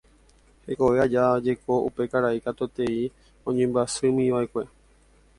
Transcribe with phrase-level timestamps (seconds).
[0.67, 2.97] Hekove aja jeko upe karai katuetei
[3.53, 4.65] oñembyasymíva'ekue